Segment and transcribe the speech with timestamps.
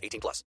[0.00, 0.44] 18 plus.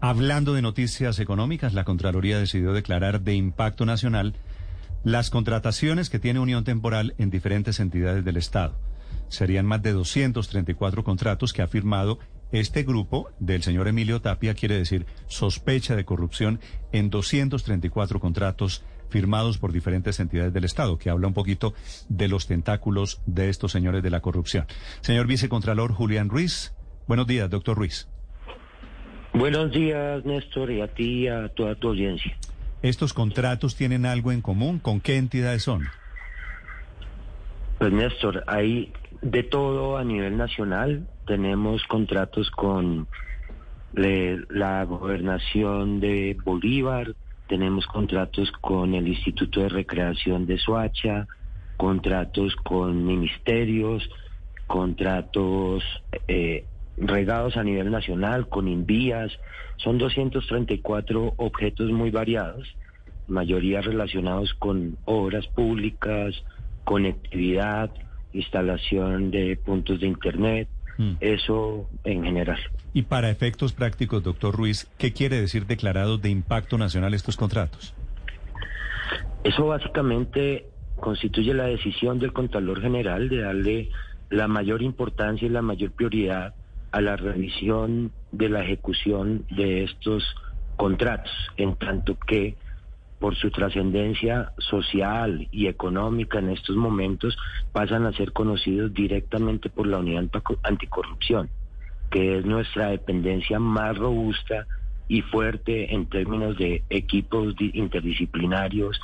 [0.00, 4.34] Hablando de noticias económicas, la Contraloría decidió declarar de impacto nacional
[5.04, 8.78] las contrataciones que tiene Unión Temporal en diferentes entidades del Estado.
[9.28, 12.18] Serían más de 234 contratos que ha firmado
[12.52, 16.60] este grupo del señor Emilio Tapia, quiere decir sospecha de corrupción
[16.92, 21.74] en 234 contratos firmados por diferentes entidades del Estado, que habla un poquito
[22.08, 24.66] de los tentáculos de estos señores de la corrupción.
[25.00, 26.74] Señor Vicecontralor Julián Ruiz,
[27.06, 28.08] buenos días, doctor Ruiz.
[29.34, 32.36] Buenos días, Néstor, y a ti y a toda tu audiencia.
[32.82, 34.78] ¿Estos contratos tienen algo en común?
[34.78, 35.88] ¿Con qué entidades son?
[37.78, 41.06] Pues, Néstor, hay de todo a nivel nacional.
[41.26, 43.08] Tenemos contratos con
[43.94, 47.14] le- la gobernación de Bolívar,
[47.48, 51.26] tenemos contratos con el Instituto de Recreación de Soacha,
[51.76, 54.08] contratos con ministerios,
[54.66, 55.82] contratos
[56.28, 59.32] eh, regados a nivel nacional, con Invías.
[59.76, 62.66] Son 234 objetos muy variados,
[63.26, 66.34] mayoría relacionados con obras públicas,
[66.84, 67.90] conectividad,
[68.32, 71.12] instalación de puntos de Internet, Mm.
[71.20, 72.58] eso en general.
[72.92, 77.94] Y para efectos prácticos, doctor Ruiz, ¿qué quiere decir declarados de impacto nacional estos contratos?
[79.42, 80.66] Eso básicamente
[80.96, 83.90] constituye la decisión del Contralor General de darle
[84.30, 86.54] la mayor importancia y la mayor prioridad
[86.94, 90.22] a la revisión de la ejecución de estos
[90.76, 92.54] contratos, en tanto que
[93.18, 97.36] por su trascendencia social y económica en estos momentos
[97.72, 101.50] pasan a ser conocidos directamente por la Unidad Antico- Anticorrupción,
[102.12, 104.68] que es nuestra dependencia más robusta
[105.08, 109.00] y fuerte en términos de equipos di- interdisciplinarios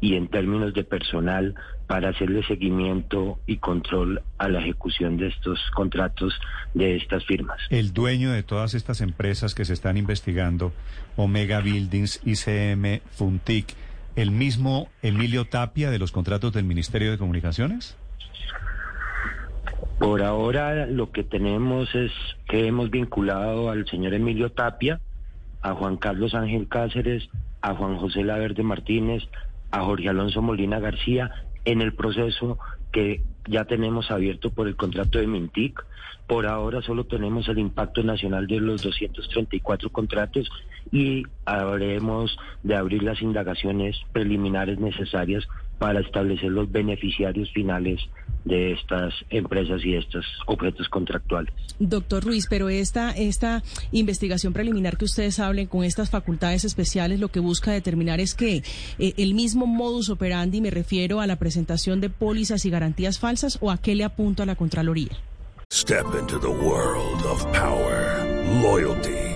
[0.00, 1.54] y en términos de personal
[1.86, 6.34] para hacerle seguimiento y control a la ejecución de estos contratos
[6.74, 7.58] de estas firmas.
[7.70, 10.72] El dueño de todas estas empresas que se están investigando,
[11.16, 13.74] Omega Buildings, ICM, Funtic,
[14.16, 17.96] ¿el mismo Emilio Tapia de los contratos del Ministerio de Comunicaciones?
[19.98, 22.12] Por ahora lo que tenemos es
[22.48, 25.00] que hemos vinculado al señor Emilio Tapia,
[25.62, 27.28] a Juan Carlos Ángel Cáceres,
[27.62, 29.22] a Juan José Laverde Martínez,
[29.70, 31.30] a Jorge Alonso Molina García
[31.64, 32.58] en el proceso
[32.92, 35.84] que ya tenemos abierto por el contrato de Mintic.
[36.26, 40.50] Por ahora solo tenemos el impacto nacional de los 234 contratos
[40.90, 45.46] y habremos de abrir las indagaciones preliminares necesarias
[45.78, 48.00] para establecer los beneficiarios finales
[48.46, 51.52] de estas empresas y de estos objetos contractuales.
[51.78, 53.62] Doctor Ruiz, pero esta, esta
[53.92, 58.62] investigación preliminar que ustedes hablen con estas facultades especiales lo que busca determinar es que
[58.98, 63.58] eh, el mismo modus operandi, me refiero a la presentación de pólizas y garantías falsas
[63.60, 65.10] o a qué le apunto a la Contraloría.
[65.72, 68.24] Step into the world of power,
[68.62, 69.35] loyalty,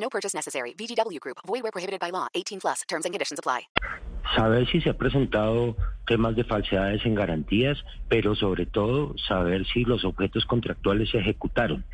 [0.00, 0.74] No purchase necessary.
[0.74, 1.38] VGW Group.
[1.46, 2.28] Void where prohibited by law.
[2.34, 2.82] 18 plus.
[2.88, 3.68] Terms and conditions apply.
[4.34, 7.78] Saber si se ha presentado temas de falsedades en garantías,
[8.08, 11.84] pero sobre todo saber si los objetos contractuales se ejecutaron.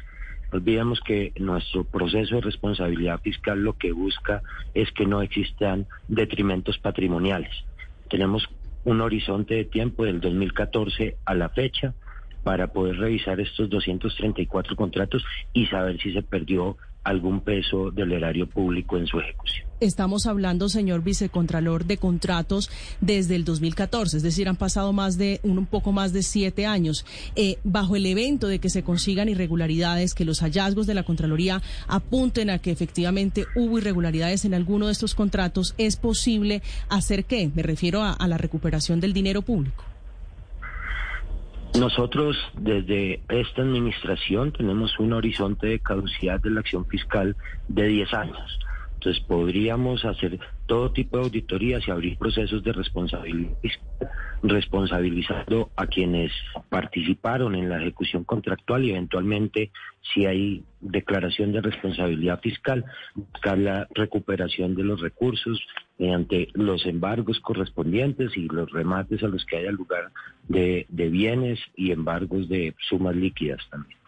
[0.53, 4.43] Olvidemos que nuestro proceso de responsabilidad fiscal lo que busca
[4.75, 7.51] es que no existan detrimentos patrimoniales.
[8.09, 8.49] Tenemos
[8.85, 11.95] un horizonte de tiempo del 2014 a la fecha
[12.45, 16.77] para poder revisar estos 234 contratos y saber si se perdió
[17.07, 19.67] algún peso del erario público en su ejecución.
[19.79, 22.69] Estamos hablando, señor vicecontralor, de contratos
[23.01, 27.05] desde el 2014, es decir, han pasado más de un, poco más de siete años.
[27.37, 31.63] Eh, bajo el evento de que se consigan irregularidades, que los hallazgos de la Contraloría
[31.87, 37.51] apunten a que efectivamente hubo irregularidades en alguno de estos contratos, ¿es posible hacer qué?
[37.55, 39.85] Me refiero a la recuperación del dinero público.
[41.79, 47.37] Nosotros desde esta administración tenemos un horizonte de caducidad de la acción fiscal
[47.69, 48.59] de 10 años.
[48.95, 54.11] Entonces podríamos hacer todo tipo de auditorías y abrir procesos de responsabilidad fiscal,
[54.43, 56.33] responsabilizando a quienes
[56.69, 59.71] participaron en la ejecución contractual y eventualmente
[60.13, 62.85] si hay declaración de responsabilidad fiscal,
[63.15, 65.61] buscar la recuperación de los recursos
[65.99, 70.11] mediante los embargos correspondientes y los remates a los que haya lugar
[70.49, 73.99] de bienes y embargos de sumas líquidas también.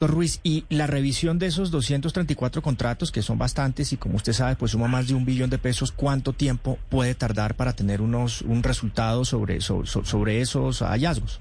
[0.00, 4.32] Doctor Ruiz, y la revisión de esos 234 contratos, que son bastantes y como usted
[4.32, 8.00] sabe, pues suma más de un billón de pesos, ¿cuánto tiempo puede tardar para tener
[8.00, 11.40] unos un resultado sobre, sobre, sobre esos hallazgos?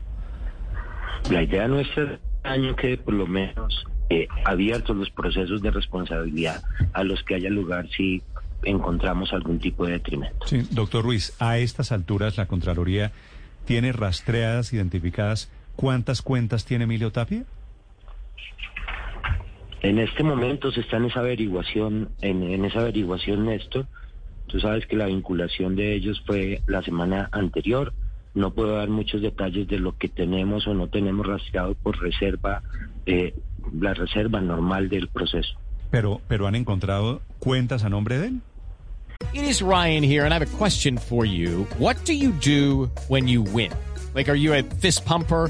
[1.30, 6.64] La idea nuestra es año que por lo menos eh, abiertos los procesos de responsabilidad
[6.94, 8.24] a los que haya lugar si
[8.64, 10.48] encontramos algún tipo de detrimento.
[10.48, 13.12] Sí, doctor Ruiz, a estas alturas la Contraloría
[13.66, 17.46] tiene rastreadas, identificadas, ¿cuántas cuentas tiene Emilio Tapia?
[19.82, 23.86] En este momento se está en esa averiguación, en, en, esa averiguación, Néstor.
[24.48, 27.94] Tú sabes que la vinculación de ellos fue la semana anterior.
[28.34, 32.64] No puedo dar muchos detalles de lo que tenemos o no tenemos rastreado por reserva,
[33.06, 33.36] eh,
[33.80, 35.54] la reserva normal del proceso.
[35.92, 38.42] Pero, pero han encontrado cuentas a nombre de él.
[39.34, 41.68] It is Ryan here, and I have a question for you.
[41.78, 43.72] What do you do when you win?
[44.14, 45.50] Like, are you a fist pumper?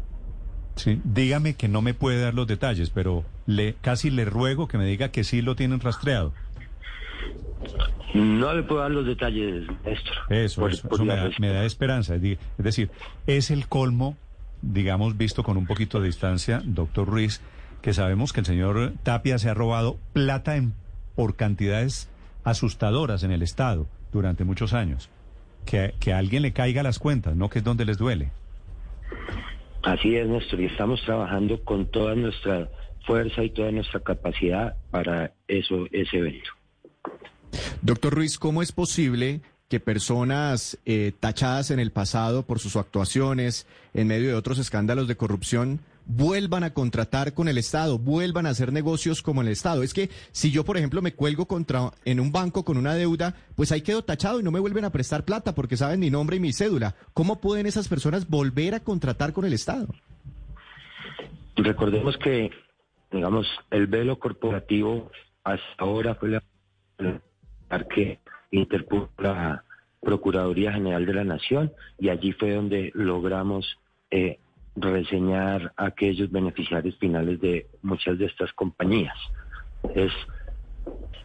[0.75, 4.77] Sí, dígame que no me puede dar los detalles, pero le casi le ruego que
[4.77, 6.33] me diga que sí lo tienen rastreado.
[8.13, 10.13] No le puedo dar los detalles, Néstor.
[10.29, 12.15] Eso, Por- eso, por eso me, da, res- me da esperanza.
[12.15, 12.89] Es decir,
[13.27, 14.17] es el colmo,
[14.61, 17.41] digamos, visto con un poquito de distancia, doctor Ruiz,
[17.81, 20.73] que sabemos que el señor Tapia se ha robado plata en,
[21.15, 22.09] por cantidades
[22.43, 25.09] asustadoras en el Estado durante muchos años.
[25.65, 28.31] Que, que a alguien le caiga las cuentas, no que es donde les duele.
[29.83, 32.69] Así es, Néstor, y estamos trabajando con toda nuestra
[33.05, 36.49] fuerza y toda nuestra capacidad para eso, ese evento.
[37.81, 43.65] Doctor Ruiz, ¿cómo es posible que personas eh, tachadas en el pasado por sus actuaciones
[43.93, 45.79] en medio de otros escándalos de corrupción
[46.15, 49.83] vuelvan a contratar con el Estado, vuelvan a hacer negocios como el Estado?
[49.83, 53.35] Es que si yo, por ejemplo, me cuelgo contra en un banco con una deuda,
[53.55, 56.37] pues ahí quedo tachado y no me vuelven a prestar plata porque saben mi nombre
[56.37, 56.95] y mi cédula.
[57.13, 59.87] ¿Cómo pueden esas personas volver a contratar con el Estado?
[61.55, 62.51] Recordemos que,
[63.11, 65.11] digamos, el velo corporativo
[65.43, 66.41] hasta ahora fue la
[67.95, 68.19] que
[68.51, 69.63] interpuso la
[70.01, 73.77] Procuraduría General de la Nación y allí fue donde logramos
[74.09, 74.39] eh,
[74.75, 79.15] reseñar a aquellos beneficiarios finales de muchas de estas compañías.
[79.95, 80.11] Es,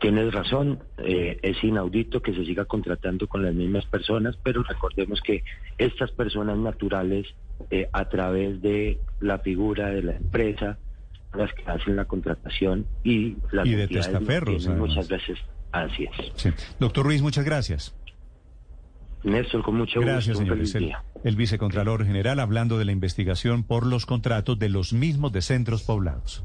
[0.01, 5.21] tienes razón, eh, es inaudito que se siga contratando con las mismas personas, pero recordemos
[5.21, 5.45] que
[5.79, 7.27] estas personas naturales,
[7.71, 10.79] eh, a través de la figura de la empresa,
[11.35, 15.39] las que hacen la contratación y las Y de testaferros, muchas veces
[15.73, 16.33] así es.
[16.37, 16.51] Sí.
[16.81, 17.95] Doctor Ruiz, muchas gracias.
[19.25, 20.57] Néstor, con mucho Gracias, gusto, un señor.
[20.57, 21.05] feliz Es el, día.
[21.25, 25.83] el vicecontralor general hablando de la investigación por los contratos de los mismos de centros
[25.83, 26.45] poblados.